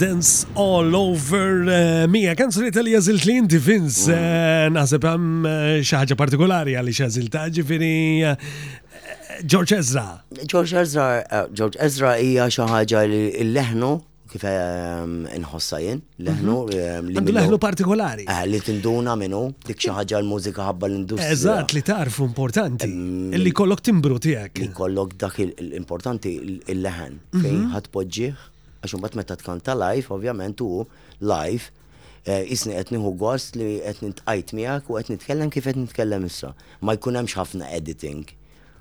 [0.00, 4.28] Dance All Over eh, Mija, kanzunetta li jazilt li inti Vince, mm.
[4.32, 7.90] eh, naħseb għam eh, xaħġa partikolari għalli xazilta ġifiri
[9.44, 10.22] George Ezra.
[10.46, 11.08] George Ezra,
[11.52, 13.90] George Ezra ija xaħġa li l-leħnu
[14.30, 16.56] kif ehm, inħossajn, leħnu.
[16.64, 16.76] Mhm.
[16.84, 18.28] Ehm, Għandu leħnu partikolari.
[18.46, 23.52] Li tinduna minnu, dik xaħġa l-mużika ħabba l industri eżat li tarfu importanti, ehm, li
[23.52, 27.42] kollok timbru tijak Li kollok dak l-importanti l leħen mhm.
[27.44, 28.48] fejn ħat poġġiħ
[28.80, 30.86] Għax bat meta tkanta live, ovvjament u
[31.20, 31.66] live,
[32.48, 36.24] jisni eh, qed hu gost li qed għajt miħak u qed nitkellem kif qed nitkellem
[36.28, 36.54] issa.
[36.80, 38.24] Ma jkun hemmx ħafna editing.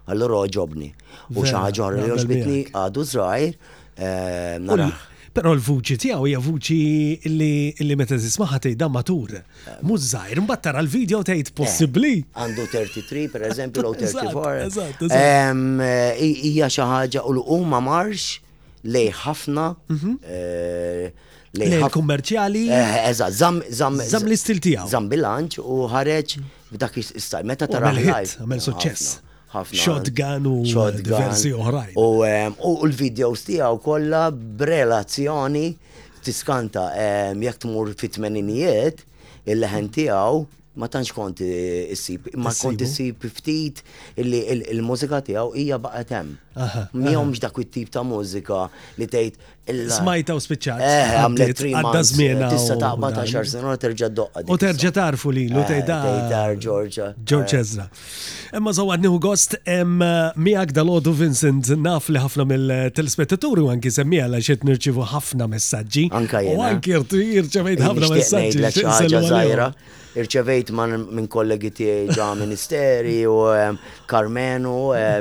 [0.10, 0.90] Allura ġobni.
[1.36, 3.62] U xi ħaġa li oġbitni għadu zrajr.
[4.00, 4.92] Eh,
[5.40, 7.30] però l-vuċi tiegħu hija vuċi
[7.84, 9.36] li meta tismaħa tgħidha matur.
[9.84, 12.16] Mhux zaħir, mbagħad tara l-video tgħid possibbli.
[12.24, 15.10] Eh, għandu 33 pereżempju jew 34.
[16.24, 18.38] Hija xi ħaġa u l umma marx
[18.84, 20.18] lej ħafna mhm.
[20.24, 22.66] eh, lej kummerċjali.
[22.72, 24.88] Eżatt, eh, zam zam zam l-istil tiegħu.
[24.90, 28.38] Zam bilanċ u ħareċ b'dak istaj Meta tara live.
[28.44, 29.10] Għamel suċċess.
[29.50, 30.56] Shotgun u
[31.00, 31.96] diversi uħrajn.
[31.98, 35.68] Eh, u l-videos tiegħu kolla b'relazzjoni
[36.24, 36.90] tiskanta
[37.36, 39.04] jek tmur fit-tmeninijiet
[39.50, 40.46] il-leħen tiegħu
[40.80, 41.48] ma tantx konti
[41.94, 43.82] issib, ma konti issib ftit
[44.22, 44.40] illi
[44.74, 46.38] il-mużika tiegħu hija baqgħet hemm.
[47.00, 48.66] Mihomx dak it-tip ta' mużika
[49.00, 49.48] li tgħid
[49.96, 50.80] Smajta u spiċċat.
[50.82, 54.46] Eh, għamlet għadda Tista ta' xar sena terġa' doqqa.
[54.50, 55.98] U terġa' tarfu li lu tgħidha.
[55.98, 57.12] Eh, Tgħidar Georgia.
[57.32, 57.62] George eh.
[57.62, 57.86] Ezra.
[58.58, 60.02] Imma żewwad nieħu gost hemm
[60.42, 66.10] miegħek odu Vincent naf li ħafna mill-telespettaturi u anki semmija għal xed nirċivu ħafna messaġġi.
[66.18, 66.74] Anka jena.
[66.74, 73.36] U jirċa irċevejt ħafna messaġġi irċevejt minn kollegi tiegħi ġa ministeri u
[74.10, 74.76] Karmenu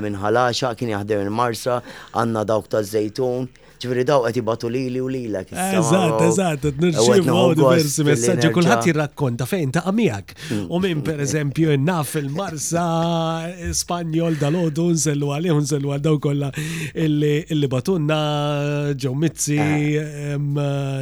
[0.05, 1.81] minn Ħalaxa kien jaħdem il-Marsa,
[2.15, 3.49] għandna dawk taż-żejtun
[3.83, 5.43] ġviri daw għati batu li li u li la.
[5.47, 10.33] Eżat, eżat, nirċivu għaw diversi messagġi, kullħat jirrakkonta fejn ta' għamijak.
[10.49, 10.67] Hmm.
[10.75, 12.87] U minn per eżempju, naf il-Marsa
[13.79, 16.51] Spanjol dal odu nsellu għalli, nsellu għal daw kolla
[16.99, 18.21] illi batunna,
[18.99, 20.35] ġew Mizzi, eh.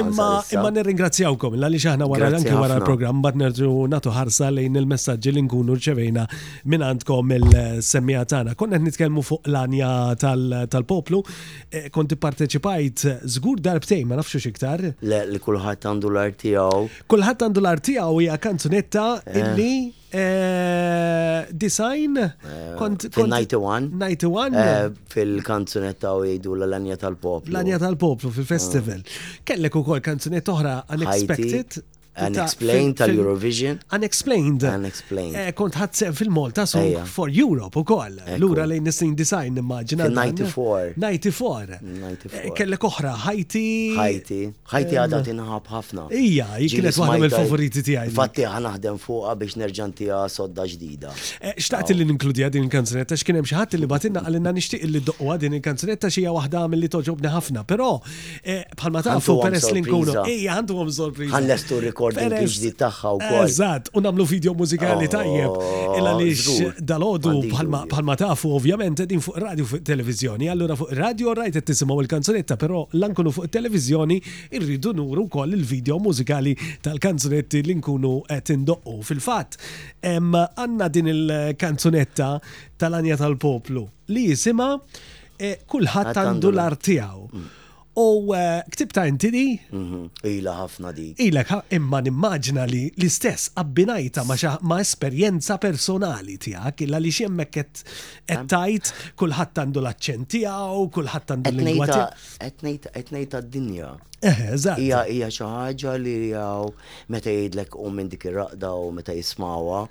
[0.02, 5.32] imma nirringrazzjawkom, l-għalix aħna wara l-anki wara l-program, bat nerġu natu ħarsa issa lejn il-messagġi
[5.36, 6.24] li nkunu rċevejna
[6.72, 8.54] minn għandkom il-semmija tagħna.
[8.56, 11.20] Konna qed nitkellmu fuq l-anja tal-poplu,
[11.68, 14.84] e, konti parteċipajt żgur darbtejn ma nafxu xiktar.
[15.02, 16.88] Le, li kulħadd għandu l-artijaw.
[17.10, 19.40] Kulħadd għandu l-artijaw hija kanzunetta eh.
[19.42, 19.74] illi
[20.08, 20.24] e,
[21.52, 29.04] design eh, fil-91 91 eh, fil-kanzunetta u jgħidu l-anja tal-poplu l-anja tal-poplu fil-festival
[29.48, 31.80] kellek u kol kanzunetta oħra unexpected
[32.18, 33.78] Unexplained tal-Eurovision.
[33.92, 34.62] Unexplained.
[34.64, 35.36] Unexplained.
[35.38, 38.18] Eh, kont ħadse fil-Malta Song for Europe u koll.
[38.38, 40.08] Lura lejn nisin design immaġina.
[40.10, 40.94] 94.
[40.98, 41.78] 94.
[42.34, 43.94] Eh, kellek oħra, Haiti.
[43.96, 44.40] Haiti.
[44.72, 46.06] Haiti għadha eh, tinħab ħafna.
[46.18, 48.12] Ija, kienet waħda mill-favoriti tiegħi.
[48.18, 51.14] Fatti naħdem fuqha biex nerġan tiegħha sodda ġdida.
[51.62, 55.38] Xtaqt li ninkludija din il-kanzunetta x'kien hemm xi ħadd li batinna għalina nixtieq li doqwa
[55.40, 60.18] din il-kanzunetta xi hija waħda mill-li toġobni ħafna, però bħalma tafu peress li nkunu.
[60.28, 61.36] Ija, għandhom sorpriża.
[61.38, 63.46] Ħallestu recording ġdid tagħha wkoll.
[63.50, 65.56] Eżatt, u nagħmlu video mużikali oh, tajjeb.
[65.98, 70.48] Illa lix dal-ħodu bħalma tafu ovvjament din fuq radio fuq televizjoni.
[70.52, 74.18] Allura fuq radio rajt qed tisimgħu il-kanzunetta, però lankunu fuq televizjoni
[74.58, 76.54] irridu nuru wkoll il-video mużikali
[76.86, 79.58] tal-kanzunetti li nkunu qed indoqqu fil-fatt.
[80.14, 82.32] Għandna din il-kanzunetta
[82.80, 83.84] tal-anja tal-poplu
[84.14, 84.74] li jisima'
[85.36, 87.24] e, kulħadd għandu l-art tiegħu.
[87.34, 87.56] Mm.
[87.98, 89.46] U uh, ktibta inti di?
[89.74, 90.10] Mhm.
[90.30, 91.08] Ila ħafna di.
[91.26, 91.42] Ila
[91.74, 97.82] imma nimmaġna li l-istess abbinajta ma ma esperjenza personali tijak, illa li xiemmek et
[98.46, 102.06] tajt, kullħat għandu l-accenti għaw, kullħat għandu l-lingwa
[103.00, 103.90] Etnejta d-dinja.
[104.76, 106.70] Ija ija xaħġa li għaw
[107.10, 109.86] meta jgħidlek u minn dik ir-raqda u meta jismawa.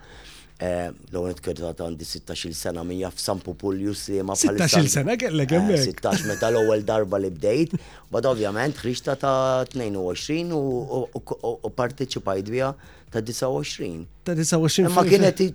[0.59, 5.83] Eh, L-għonet kħedrat għandi 16 sena minn jaff San Populius li 16 sena kellek għemmek.
[5.87, 7.77] 16 meta l-ewel darba li bdejt,
[8.11, 12.73] bad ovvjament ħriġta ta' 22 u parteċipajt bija
[13.13, 14.03] ta' 29.
[14.27, 14.91] Ta' 29.
[14.99, 15.45] Ma kienet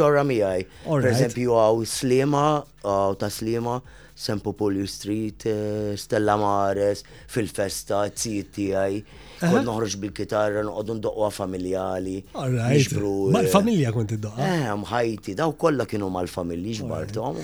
[0.00, 0.64] ġorra miħaj.
[0.88, 2.46] Per eżempju għaw slima,
[2.88, 3.76] għaw ta' slima,
[4.16, 8.98] San Popolio Street, eh, Stella Mares, fil-festa, t-sijiet tijaj.
[9.44, 12.20] noħroġ bil-kitarra, noqogħdu ndoqwa familjali.
[13.34, 14.46] Mal-familja kont id-doqwa.
[14.46, 17.42] Eh, mħajti, daw kollha kienu mal-familji xbartom.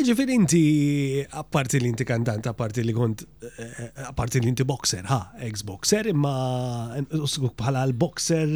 [0.00, 3.26] Iġifir inti, apparti li inti kantant, apparti li kont,
[3.58, 8.48] eh, apparti li inti boxer, ha, ex-boxer, imma eh, usguk bħala l-boxer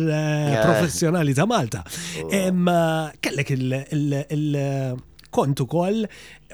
[0.62, 1.82] professjonali ta' Malta.
[2.30, 3.16] Imma oh.
[3.20, 4.96] kellek il-
[5.36, 6.00] kont ukoll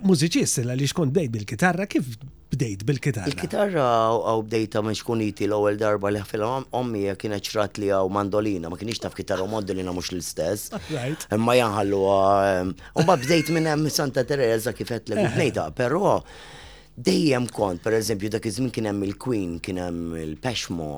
[0.09, 2.09] mużiċist li xkont dejt bil-kitarra kif
[2.53, 3.31] bdejt bil-kitarra?
[3.31, 3.85] Il-kitarra
[4.17, 8.79] għaw bdejta minn xkuniti l-ewwel darba li ħfil ommi kienet ċrat li għaw mandolina, ma
[8.81, 10.73] kienix taf kitarra u mandolina mux l-istess.
[11.33, 12.03] M'a janħallu.
[13.03, 16.19] Umba bdejt minn hemm Santa Teresa kif qed li bdejta, però
[16.95, 20.89] dejjem kont, per eżempju, dak iż-żmien kien hemm il-Queen, kien hemm il-Peshmo,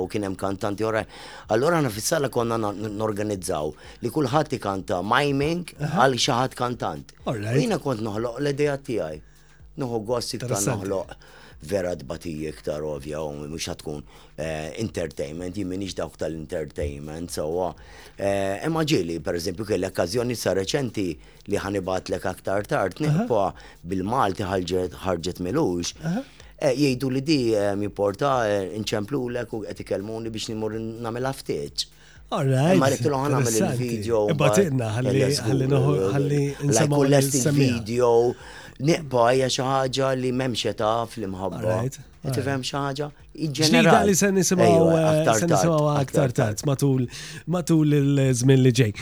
[0.00, 1.04] u kien hemm kantanti ora.
[1.48, 3.70] Allora na fissala konna n-organizzaw
[4.02, 7.14] li kulħadd ikanta miming għal xi ħadd kantant.
[7.54, 9.22] Jiena kont noħloq l-idea tiegħi.
[9.78, 11.16] Noħu gossi ta' noħloq
[11.68, 14.02] vera dbatija iktar ovvja u mux tkun
[14.36, 17.72] eh, entertainment, jimmin m'iniex dawk tal-entertainment, sewwa.
[18.18, 21.06] Eh, imma ġieli eżempju, kelle okkazjoni sa reċenti
[21.48, 23.42] li ħanibatlek aktar tard nieħpa
[23.84, 24.44] bil-Malti
[25.06, 25.94] ħarġet milux.
[26.58, 27.40] Eh, jgħidu li di
[27.80, 28.38] mi porta
[28.78, 31.88] inċemplu l u qed ikellmuni biex nimur nagħmel ftit.
[32.34, 32.78] Alright.
[32.80, 36.40] Ma riktilu ħana il video Batinna, ħalli ħalli ħalli
[36.70, 37.10] nsamaw
[37.52, 38.12] video
[38.82, 41.80] Neqba hija xi ħaġa li m'hemmx taf li mħabba
[42.24, 47.06] qed tifhem xi li se nisimgħu eh, aktar tard matul
[47.54, 48.92] matul il-żmien li ġej.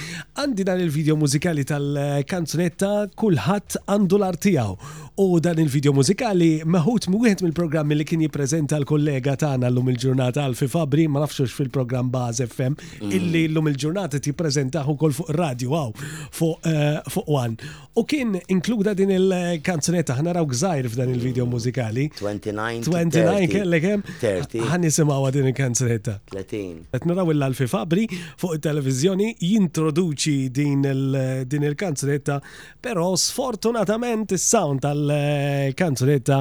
[0.42, 4.76] Għandi dan il-video mużikali tal-kanzunetta kulħadd għandu l-art tiegħu.
[5.22, 10.68] U dan il-video mużikali meħut mwieħed mill-programmi li kien jippreżenta l-kollega tagħna llum il-ġurnata Alfi
[10.72, 13.12] Fabri, ma nafxux fil-programm Baz FM, mm.
[13.18, 17.58] illi llum il-ġurnata tippreżentaħu kol fuq radio għaw eh, fuq One.
[18.00, 22.08] U kien inkluda din il-kanzunetta ħna raw gżajr f'dan il-video mużikali.
[22.22, 24.02] 29 29 kellek hemm.
[24.20, 24.24] Eh?
[24.24, 24.66] 30.
[24.72, 26.14] Ħan nisimgħu din il-kanzunetta.
[26.32, 26.86] 30.
[26.94, 28.04] Qed naraw l-Alfi Fabri
[28.40, 32.38] fuq it-televiżjoni jintroduċi din il-kanzunetta,
[32.82, 36.40] però sfortunatament is-sound tal-kanzunetta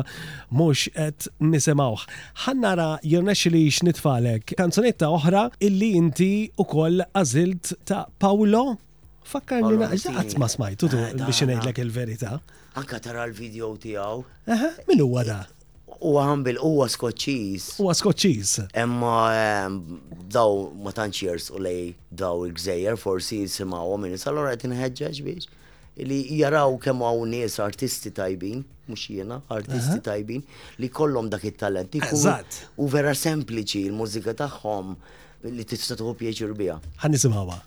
[0.55, 2.05] mhux qed nisimgħuh.
[2.45, 8.65] Ħan nara jirnexxi li x'nitfalek kanzunetta oħra illi inti ukoll għażilt ta' Paolo
[9.32, 12.34] Fakkar li naqqa ma smajtu eh, biex ngħidlek il-verità.
[12.82, 14.24] Anka tara l-video tiegħu.
[14.89, 15.39] Min huwa da?
[16.02, 17.66] U għan bil u skoċċiż.
[17.86, 18.54] U skoċċiż.
[18.84, 19.70] Emma
[20.34, 24.18] daw ma tanċirs u lej daw il-gżejjer forsi jisimaw għomini.
[24.26, 25.47] allora qed inħeġġeġ biex
[26.02, 30.43] li jaraw kem għaw nies artisti tajbin, mux jena, artisti tajbin
[30.82, 31.93] li kollom dak it-talent.
[32.78, 34.95] U vera sempliċi il mużika taħħom
[35.54, 36.80] li tista' tħu pjeċir biha.
[37.02, 37.64] Għan nisimgħuha.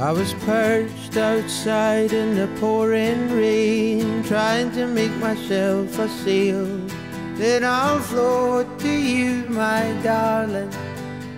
[0.00, 6.66] I was perched outside in the pouring rain, trying to make myself a sail.
[7.36, 10.70] Then I'll float to you, my darling,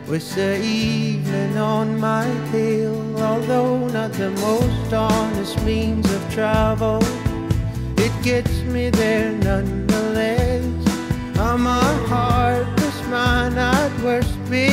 [0.09, 2.99] with the evening on my tail.
[3.23, 6.99] Although not the most honest means of travel,
[7.97, 10.67] it gets me there nonetheless.
[11.39, 14.67] I'm a heartless man at worst, be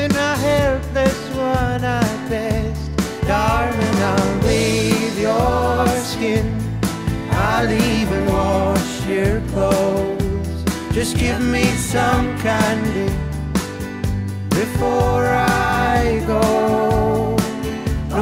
[0.00, 2.03] and a helpless one
[7.66, 10.64] not even wash your clothes.
[10.92, 13.12] Just give me some candy
[14.50, 17.36] before I go.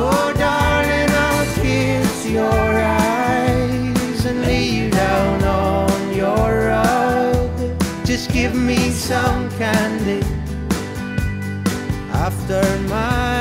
[0.00, 2.68] Oh, darling, I'll kiss your
[2.98, 7.78] eyes and lay you down on your rug.
[8.06, 10.24] Just give me some candy
[12.24, 13.31] after my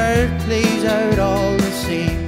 [0.00, 2.20] hurt plays out all the same.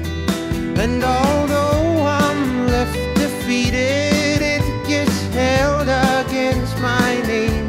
[0.85, 1.89] And although
[2.25, 2.41] I'm
[2.75, 7.67] left defeated, it gets held against my name.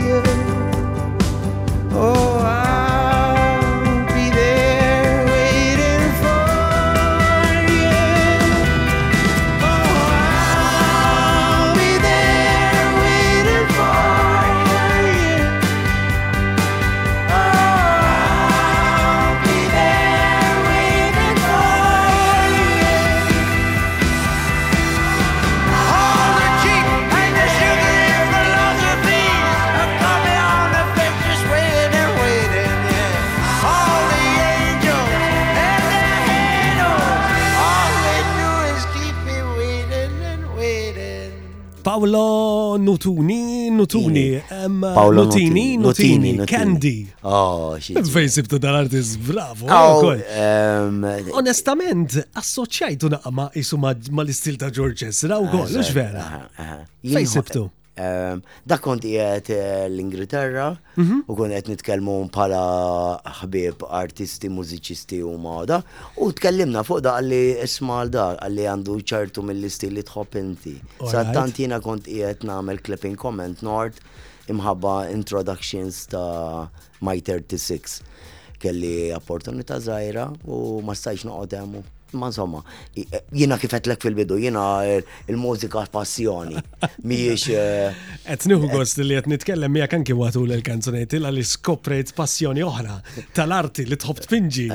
[0.08, 0.24] you.
[1.94, 2.31] Oh.
[42.02, 44.42] Paolo Nutuni, Nutuni,
[44.80, 47.06] Paolo Nutini, Nutini, Candy.
[47.24, 48.04] Oh, xie.
[48.14, 49.68] Fejsib tu dal-artist, bravo.
[49.70, 50.16] Oh,
[51.38, 53.94] Onestament, assoċjajtu naqma isu ma
[54.24, 56.26] l-istil ta' George Ezra u oh, għol, vera.
[56.26, 56.82] Ah, ah.
[57.06, 57.68] Fejsib tu.
[58.00, 61.18] Ehm, dak kont qiegħed eh, l-Ingilterra mhm.
[61.28, 62.62] u kont qed nitkellmu bħala
[63.42, 65.82] ħbieb artisti, mużiċisti u moda.
[66.16, 70.78] u tkellimna fuq da għalli ismal da għalli għandu ċertu mill listi li tħobb inti.
[71.04, 74.00] Sattant jiena kont qiegħed nagħmel clipping comment nord
[74.52, 76.70] imħabba introductions ta'
[77.02, 78.00] My 36
[78.62, 81.66] kelli opportunità żgħira u ma stajx noqgħod
[82.12, 82.62] ma insomma,
[82.94, 84.64] eh, jina kifetlek fil-bidu, jina
[85.30, 86.58] il-mużika passjoni,
[87.08, 87.48] miex.
[87.50, 87.94] Eh,
[88.34, 92.98] Etniħu eh, gost li għet nitkellem mija kanki għatu l-kanzunetti l skoprejt passjoni oħra
[93.38, 94.68] tal-arti li tħobt pinġi.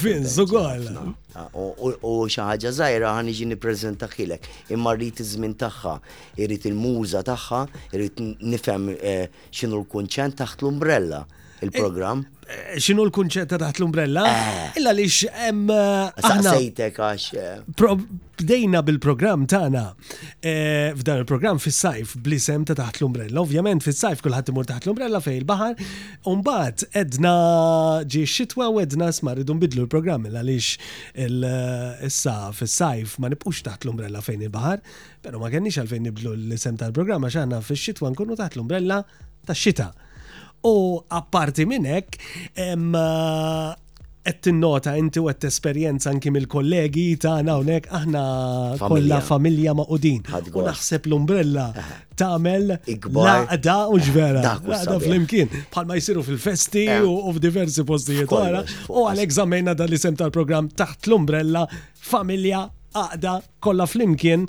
[0.00, 1.68] Fin, ah, u
[2.02, 5.94] U xaħġa zaħira għan iġi niprezenta xilek, imma rrit iż-żmien tagħha,
[6.38, 7.62] irrit il-muża tagħha,
[7.94, 8.20] irrit
[8.52, 8.92] nifhem
[9.50, 11.24] x'inhu l-kunċent taħt l-umbrella
[11.62, 12.22] il-program.
[12.72, 14.24] Eh, Xinu l-kunċetta taħt l-umbrella?
[14.28, 14.66] Eh.
[14.80, 15.62] Illa li xem.
[15.70, 17.26] Eh, Sejtek għax.
[18.42, 19.84] Bdejna bil-program tana
[20.42, 23.44] f'dan il-program fis-sajf blisem ta' taħt l-umbrella.
[23.44, 25.76] Ovvjament fis-sajf kullħat imur taħt l-umbrella fej il-bahar.
[26.32, 27.34] Umbat edna
[28.02, 34.24] ġi xitwa u edna smaridu nbidlu l-program illa li issa fis-sajf ma nibqux taħt l-umbrella
[34.26, 34.82] fejn il-bahar.
[35.22, 39.04] Pero ma kenniex għalfejn nibdlu l-isem tal-programma xaħna fis-xitwa nkunu taħt l-umbrella
[39.46, 39.92] tax xita.
[40.62, 42.18] U apparti minn hekk,
[42.54, 42.76] eh,
[44.22, 48.20] qed tinnota inti u qed tesperjenza anki mill-kollegi tagħna hawnhekk aħna
[48.78, 50.20] kollha familja maqudin.
[50.54, 51.64] U naħseb l-umbrella
[52.14, 52.68] tagħmel
[53.16, 54.44] laqda u ġvera.
[54.62, 55.50] Laqda flimkien
[55.88, 58.62] ma jsiru fil-festi u f'diversi postijiet wara.
[58.94, 61.66] U għalhekk żammejna dan li sem tal-programm taħt l-umbrella
[62.14, 64.46] familja għaqda kollha flimkien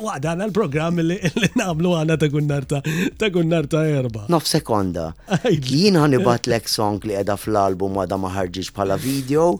[0.00, 1.16] Waqda għana l-program li
[1.60, 2.78] namlu għana ta' kunnarta
[3.20, 4.22] ta' kunnarta erba.
[4.32, 5.10] Nof sekonda.
[5.50, 6.22] Jien għan l
[6.70, 9.50] song li għeda fl-album għada maħarġiġ bħala video.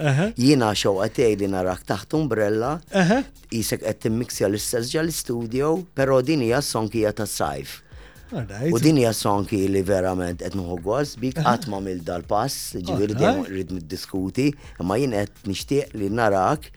[0.40, 2.78] Jien għaxaw għatej li narak taħt umbrella.
[3.50, 7.78] Jisek għettim miksja l istazġa l studio pero din hija song hija ta' sajf.
[8.70, 13.16] U din hija sonki li verament qed nħu gost bik qatt ma mill dal-pass, ġifieri
[13.18, 16.68] dejjem rrid niddiskuti, imma jien qed nixtieq li narak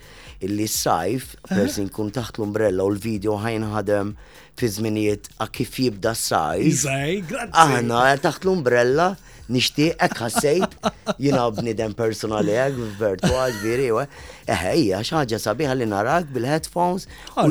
[0.43, 4.15] illi s-sajf persi nkun taħt l-umbrella u l-video ħajnħadem
[4.57, 6.87] fi żminijiet a kif jibda s-sajf.
[6.89, 9.11] Aħna taħt l-umbrella
[9.51, 10.77] nishtiq, ek ħassejt,
[11.19, 17.49] jina b'nidem personali ek virtual, viri, u eħeja, xaġa sabiħa li narak bil-headphones, u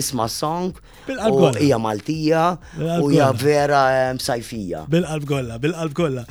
[0.00, 0.72] isma song,
[1.08, 2.44] u hija Maltija,
[3.00, 3.84] u hija vera
[4.20, 4.84] sajfija.
[4.90, 6.24] Bil-qalb kolla, bil-qalb kolla.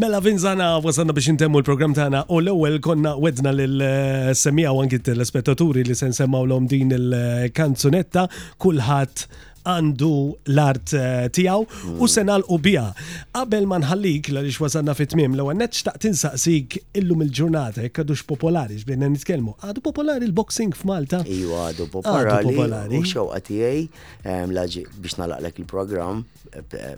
[0.00, 5.84] Mela vinżana wasanna biex intemmu l-program tana u l-ewwel konna wedna lil-semija eh, u l-spettaturi
[5.84, 9.26] li se semmaw l din il-kanzunetta eh, hat
[9.66, 10.10] għandu
[10.52, 12.08] l-art eh, tijaw u mm.
[12.10, 12.86] senal u bija.
[13.34, 18.78] Qabel ma nħallik l għalix wasanna fit-tmim, l għannet xtaq tinsaqsik illum il-ġurnata, għadux popolari,
[18.80, 21.22] xbidna nitkelmu, għadu popolari l-boxing f'Malta.
[21.28, 23.00] Iju għadu popolari.
[23.00, 23.84] U xewqa tijaj,
[24.24, 26.24] biex nalaqlek il-program,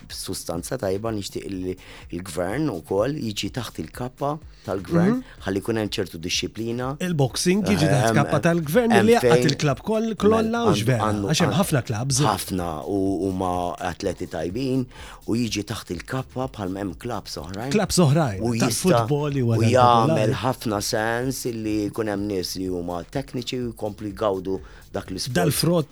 [0.08, 1.78] b'sustanza eh, eh, tajba nixtieq
[2.14, 5.40] il-gvern ukoll jiġi taħt il-kappa tal-gvern mhm.
[5.44, 6.92] ħalli kun hemm ċertu disċiplina.
[7.02, 11.02] Il-boxing jiġi taħt ehm, kappa tal-gvern li jaqgħet il-klab kolla u xver.
[11.02, 12.22] Għax hemm ħafna klabs
[12.52, 14.84] ħafna u huma atleti tajbin
[15.26, 17.72] u jiġi taħt il-kappa bħal hemm klab soħrajn.
[17.72, 18.42] Klab soħrajn.
[18.42, 24.12] U futbol u jagħmel ħafna sens illi jkun hemm nies li huma tekniċi u jkompli
[24.12, 24.60] gawdu
[24.92, 25.90] dak l sport Dal-frott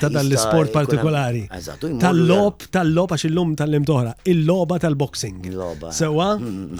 [0.00, 1.42] tal-isport partikolari.
[2.00, 4.14] Tal-lob, tal-lob għax il-lum tal-lim toħra.
[4.32, 5.44] Il-loba tal-boxing.
[5.50, 5.90] Il-logħba.
[5.96, 6.30] Sewa,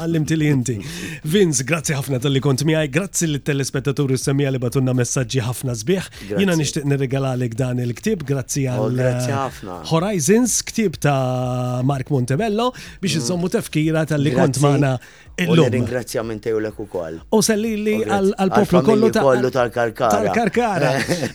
[0.00, 0.76] għallim til inti.
[1.32, 6.08] Vince, grazzi ħafna tal-li kont miħaj, grazzi l-telespettaturi s-semija li batunna messagġi ħafna zbieħ.
[6.40, 12.70] Jina nishtiq nirregalalek dan il-ktib, grazzi oh, għal eh, Horizons, ktib ta' Mark Montebello,
[13.04, 13.26] biex mm.
[13.26, 14.96] iżommu tefkira tal-li kont maħna
[15.38, 15.70] Illum.
[15.72, 17.14] Ringrazzjament ejlek ukoll.
[17.14, 17.42] U koll.
[17.42, 20.10] salli li għal-poplu kollu ta' tal-karkara.
[20.12, 20.90] Tal-karkara.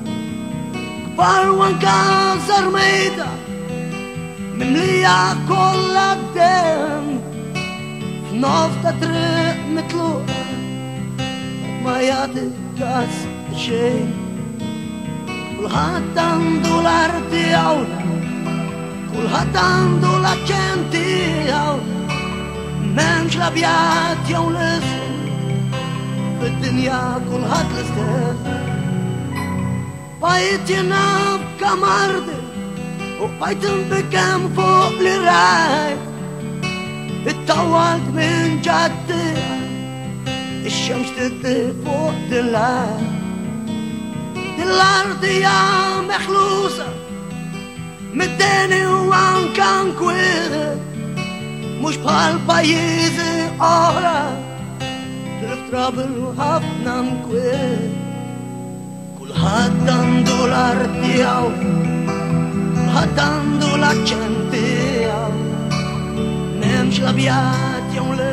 [1.13, 1.97] Kbar wanka
[2.47, 3.29] sarmejda,
[4.57, 7.21] mimlija kollha dem,
[8.29, 10.41] f'nof triq mitluqa
[11.83, 13.13] ma jagħti kas
[13.57, 14.05] xej
[15.53, 17.79] Kulħat għandu l-arti għaw
[19.13, 21.05] Kulħat għandu l-accenti
[21.53, 21.77] għaw
[22.97, 25.21] Memx l-abjat jew l-isem
[26.41, 28.39] Fid-dinja kulħat l-istess
[30.23, 32.37] Bajt jenab kamardi
[33.23, 36.03] U bajt nbikem fuq li rajt
[37.33, 39.61] Ittawalt minn ġaddijat
[40.65, 42.97] الشمس تدي فوق دلها
[44.63, 45.61] الأرض يا
[46.09, 46.87] مخلوصة
[48.13, 50.77] مداني وان كان كوير
[51.83, 53.19] مش بهالبايز
[53.61, 54.37] أهرة
[55.41, 57.79] تلف ترابل وهفنا مكوير
[59.19, 61.49] كل حد عنده الأرض دياو
[62.95, 65.31] حد عنده الأكشن دياو
[66.61, 68.32] نمش لبيات يوم ليل